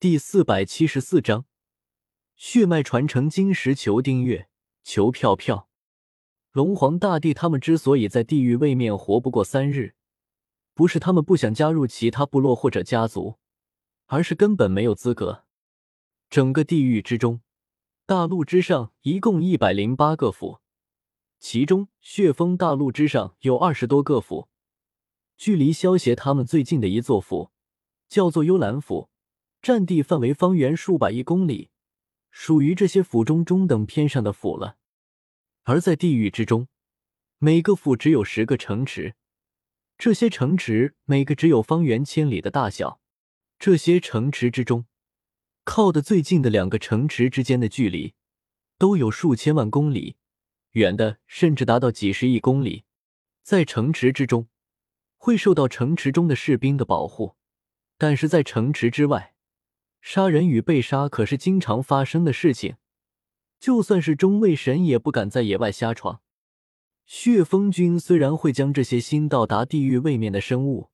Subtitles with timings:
[0.00, 1.44] 第四百七十四章
[2.36, 3.74] 血脉传承金石。
[3.74, 4.48] 求订阅，
[4.84, 5.68] 求票票。
[6.52, 9.96] 龙皇大帝他们之所以在地狱位面活不过三日，
[10.72, 13.38] 不是他们不想加入其他部落或者家族，
[14.06, 15.42] 而是根本没有资格。
[16.30, 17.40] 整个地狱之中，
[18.06, 20.60] 大陆之上一共一百零八个府，
[21.40, 24.48] 其中血峰大陆之上有二十多个府。
[25.36, 27.50] 距离萧协他们最近的一座府，
[28.08, 29.10] 叫做幽兰府，
[29.62, 31.70] 占地范围方圆数百亿公里，
[32.30, 34.76] 属于这些府中中等偏上的府了。
[35.64, 36.68] 而在地狱之中，
[37.38, 39.14] 每个府只有十个城池，
[39.96, 43.00] 这些城池每个只有方圆千里的大小。
[43.58, 44.86] 这些城池之中，
[45.64, 48.14] 靠得最近的两个城池之间的距离，
[48.78, 50.16] 都有数千万公里，
[50.72, 52.84] 远的甚至达到几十亿公里。
[53.42, 54.48] 在城池之中。
[55.20, 57.34] 会受到城池中的士兵的保护，
[57.98, 59.34] 但是在城池之外，
[60.00, 62.76] 杀人与被杀可是经常发生的事情。
[63.58, 66.20] 就算是中位神也不敢在野外瞎闯。
[67.04, 70.90] 血风军虽然会将这些新到达地狱位面的生物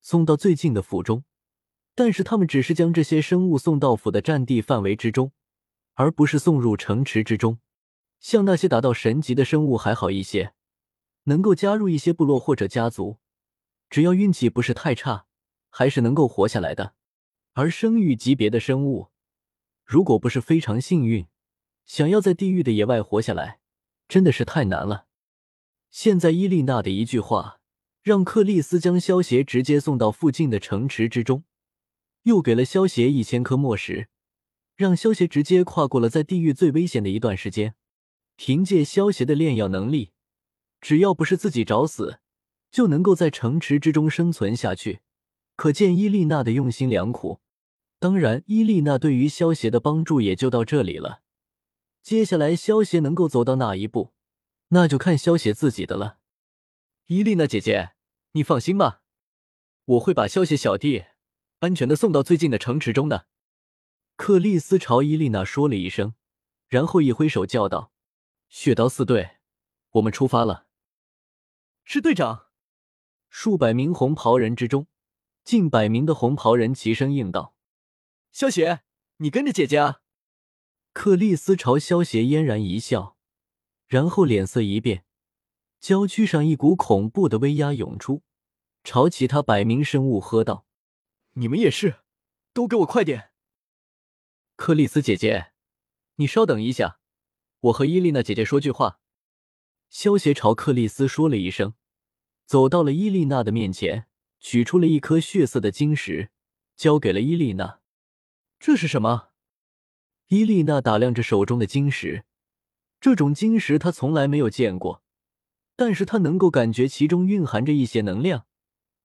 [0.00, 1.24] 送到最近的府中，
[1.94, 5.32] 但是他们只是将这些生物送到府的占地范围之中，
[5.94, 7.58] 而不是送入城池之中。
[8.18, 10.54] 像那些达到神级的生物还好一些，
[11.24, 13.18] 能够加入一些部落或者家族。
[13.90, 15.26] 只要运气不是太差，
[15.68, 16.94] 还是能够活下来的。
[17.54, 19.08] 而生育级别的生物，
[19.84, 21.26] 如果不是非常幸运，
[21.84, 23.60] 想要在地狱的野外活下来，
[24.08, 25.06] 真的是太难了。
[25.90, 27.60] 现在伊丽娜的一句话，
[28.02, 31.44] 让克里斯将萧协直接送到附近的城池之中，
[32.22, 34.08] 又给了萧协一千颗墨石，
[34.74, 37.74] 让萧协直接跨过了在地狱最危险的一段时间。
[38.36, 40.12] 凭借萧协的炼药能力，
[40.80, 42.20] 只要不是自己找死。
[42.70, 45.00] 就能够在城池之中生存下去，
[45.56, 47.41] 可见伊丽娜的用心良苦。
[48.02, 51.22] 当然，伊丽娜对于萧协的帮助也就到这里了。
[52.02, 54.12] 接下来，萧协能够走到哪一步，
[54.70, 56.18] 那就看萧协自己的了。
[57.06, 57.92] 伊丽娜姐姐，
[58.32, 59.02] 你放心吧，
[59.84, 61.04] 我会把萧协小弟
[61.60, 63.28] 安全的送到最近的城池中的。
[64.16, 66.14] 克里斯朝伊丽娜说了一声，
[66.66, 67.92] 然后一挥手叫道
[68.50, 69.36] ：“血刀四队，
[69.90, 70.66] 我们出发了。”
[71.86, 72.46] 是队长。
[73.30, 74.88] 数百名红袍人之中，
[75.44, 77.54] 近百名的红袍人齐声应道
[78.32, 78.80] ：“萧邪，
[79.18, 80.00] 你跟着姐姐啊！”
[80.94, 83.16] 克里斯朝萧邪嫣然一笑，
[83.86, 85.04] 然后脸色一变，
[85.78, 88.22] 郊区上一股恐怖的威压涌出，
[88.82, 90.66] 朝其他百名生物喝道
[91.34, 91.96] ：“你们也是，
[92.52, 93.30] 都给我快点！”
[94.56, 95.52] 克里斯姐姐，
[96.16, 96.98] 你稍等一下，
[97.60, 99.00] 我和伊丽娜姐姐说句话。
[99.90, 101.74] 萧邪朝克里斯说了一声。
[102.46, 106.30] 走到了伊丽娜的面前，取出了一颗血色的晶石，
[106.76, 107.81] 交给了伊丽娜。
[108.64, 109.30] 这是什么？
[110.28, 112.22] 伊丽娜打量着手中的晶石，
[113.00, 115.02] 这种晶石她从来没有见过，
[115.74, 118.46] 但是她能够感觉其中蕴含着一些能量，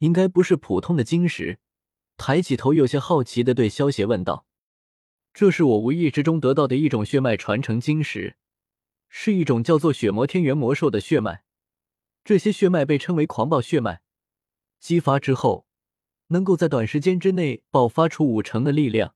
[0.00, 1.58] 应该不是普通的晶石。
[2.18, 4.44] 抬起头，有些好奇的对萧邪问道
[5.32, 8.36] ：“这是我无意之中得到的一种血脉传承晶石，
[9.08, 11.44] 是一种叫做血魔天元魔兽的血脉。”
[12.22, 14.02] 这些血脉被称为狂暴血脉，
[14.78, 15.66] 激发之后，
[16.26, 19.15] 能够在短时间之内爆发出五成的力量。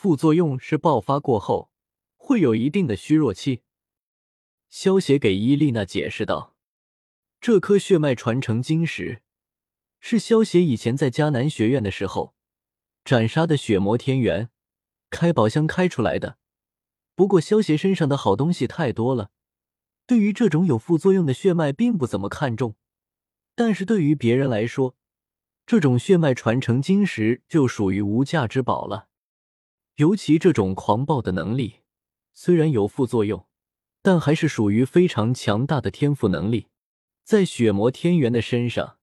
[0.00, 1.70] 副作用是爆发过后
[2.16, 3.64] 会有一定的虚弱期。
[4.70, 6.56] 萧协给伊丽娜解释道
[7.38, 9.20] ：“这颗血脉传承晶石
[9.98, 12.34] 是萧协以前在迦南学院的时候
[13.04, 14.48] 斩杀的血魔天元
[15.10, 16.38] 开宝箱开出来的。
[17.14, 19.32] 不过萧协身上的好东西太多了。”
[20.08, 22.74] 对于这种有副作用的血脉并不怎么看重，
[23.54, 24.96] 但是对于别人来说，
[25.66, 29.09] 这种血脉传承晶石就属于无价之宝了。
[30.00, 31.80] 尤其这种狂暴的能力，
[32.32, 33.46] 虽然有副作用，
[34.00, 36.68] 但还是属于非常强大的天赋能力。
[37.22, 38.96] 在血魔天元的身上，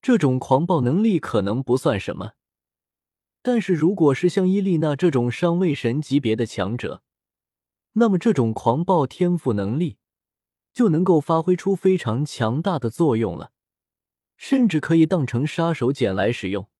[0.00, 2.32] 这种狂暴能力可能不算什么，
[3.42, 7.02] 但是如果是像伊丽娜这种上位神级别的强者，
[7.92, 9.98] 那么这种狂暴天赋能力。
[10.72, 13.52] 就能够发挥出非常强大的作用了，
[14.38, 16.70] 甚至可以当成杀手锏来使用。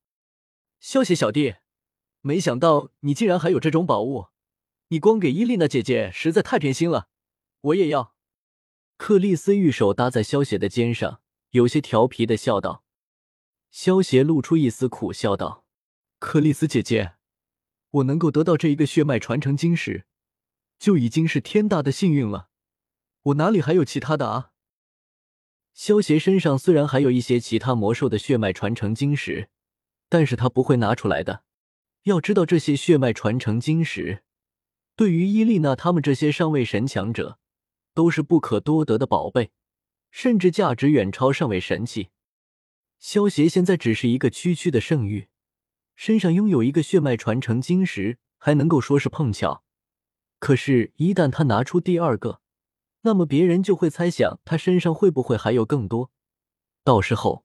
[0.80, 1.56] 消息小弟，
[2.22, 4.28] 没想到你竟然还有这种宝物，
[4.88, 7.08] 你光给伊丽娜姐姐实在太偏心了，
[7.60, 8.14] 我也要。
[8.96, 11.20] 克里斯玉手搭在萧邪的肩上，
[11.50, 12.84] 有些调皮的笑道。
[13.70, 15.64] 萧邪露出一丝苦笑道
[16.20, 17.14] ：“克里斯姐姐，
[17.90, 20.04] 我能够得到这一个血脉传承晶石，
[20.78, 22.50] 就已经是天大的幸运了。”
[23.22, 24.50] 我哪里还有其他的啊？
[25.74, 29.48] 萧邪身上虽然还有一些其他魔兽的血脉传承晶石，
[30.08, 31.42] 但是他不会拿出来的。
[32.04, 34.24] 要知道，这些血脉传承晶石，
[34.96, 37.38] 对于伊丽娜他们这些上位神强者，
[37.94, 39.52] 都是不可多得的宝贝，
[40.10, 42.08] 甚至价值远超上位神器。
[42.98, 45.28] 萧协现在只是一个区区的圣域，
[45.94, 49.62] 身上拥有一个血脉传承晶石，还能够说是碰巧。
[50.40, 52.40] 可是，一旦他拿出第二个，
[53.02, 56.10] 那么别人就会猜想他身上会不会还有更多。
[56.82, 57.44] 到时候，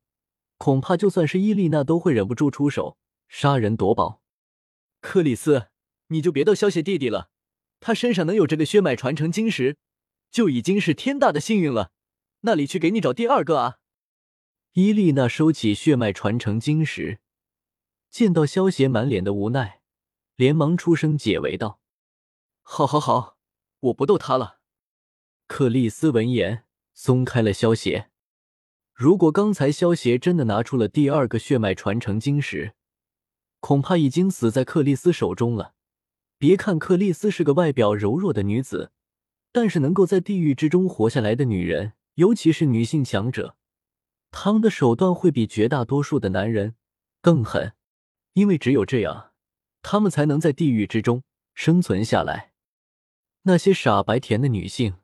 [0.58, 4.24] 恐怕就算是伊丽娜都会忍不住出手杀人夺宝。
[5.08, 5.70] 克里斯，
[6.08, 7.30] 你就别逗萧协弟弟了，
[7.80, 9.78] 他身上能有这个血脉传承晶石，
[10.30, 11.94] 就已经是天大的幸运了。
[12.42, 13.78] 那里去给你找第二个啊？
[14.74, 17.20] 伊丽娜收起血脉传承晶石，
[18.10, 19.80] 见到萧协满脸的无奈，
[20.36, 21.80] 连忙出声解围道
[22.62, 23.38] ：“好，好，好，
[23.80, 24.60] 我不逗他了。”
[25.48, 28.10] 克里斯闻言松开了萧协。
[28.94, 32.74] 如果刚才萧协真的拿出了第二个血脉传承晶石，
[33.60, 35.74] 恐怕已经死在克丽斯手中了。
[36.38, 38.92] 别看克丽斯是个外表柔弱的女子，
[39.52, 43.56] 但是能够在地狱之中活下来的女人，尤其是女性强者。
[44.30, 46.76] 他们的手段会比绝大多数的男人
[47.22, 47.74] 更狠，
[48.34, 49.32] 因为只有这样，
[49.82, 51.24] 他们才能在地狱之中
[51.56, 52.54] 生存下来。
[53.44, 54.96] 那些傻白甜的女性，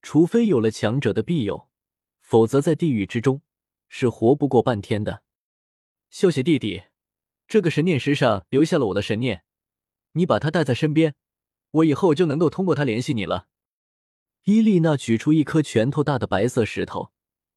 [0.00, 1.68] 除非有了强者的庇佑，
[2.20, 3.42] 否则在地狱之中
[3.88, 5.22] 是活不过半天的。
[6.08, 6.84] 萧邪弟弟，
[7.48, 9.42] 这个神念石上留下了我的神念，
[10.12, 11.14] 你把它带在身边，
[11.70, 13.48] 我以后就能够通过它联系你了。
[14.44, 17.10] 伊丽娜取出一颗拳头大的白色石头，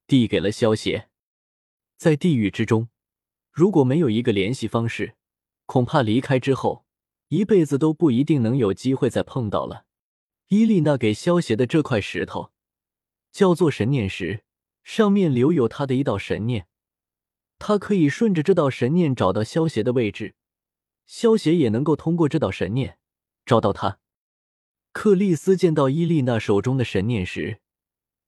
[0.06, 1.10] 递给了萧邪。
[1.98, 2.88] 在地狱之中，
[3.50, 5.14] 如果没有一个联系方式，
[5.66, 6.86] 恐怕离开之后
[7.28, 9.84] 一辈子都不一定能有机会再碰到了。
[10.48, 12.50] 伊丽娜给萧邪的这块石头
[13.30, 14.44] 叫做神念石，
[14.82, 16.66] 上面留有他的一道神念，
[17.64, 20.34] 他可以顺着这道神念找到萧邪的位置，
[21.06, 22.98] 萧邪也能够通过这道神念
[23.46, 24.00] 找到他。
[24.90, 27.60] 克利斯见到伊丽娜手中的神念时，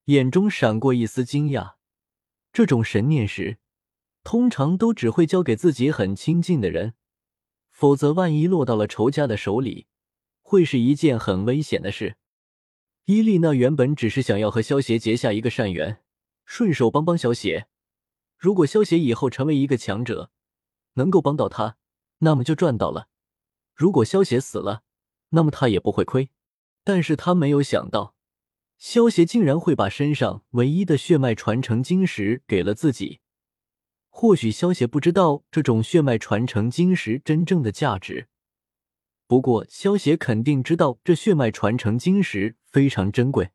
[0.05, 1.73] 眼中闪过一丝惊讶，
[2.53, 3.59] 这种神念石。
[4.23, 6.95] 通常都只会交给自己很亲近的人，
[7.73, 9.89] 否则万一落到了仇家的手里，
[10.43, 12.17] 会是一件很危险的事。
[13.07, 16.01] 伊丽娜原本只是想要和萧协结下一个善缘，
[16.45, 17.67] 顺手帮帮萧协。
[18.45, 20.31] 如果萧协以后成为一个强者，
[20.97, 21.79] 能够帮到他，
[22.19, 23.09] 那么就赚到了；
[23.75, 24.83] 如果萧协死了，
[25.31, 26.29] 那么他也不会亏。
[26.85, 28.15] 但是他没有想到，
[28.77, 33.21] 萧协竟然会把身上唯一的血脉传承晶石给了自己。
[34.11, 38.29] 或许萧协不知道这种血脉传承晶石真正的价值，
[39.27, 43.53] 不过萧协肯定知道这血脉传承晶石非常珍贵。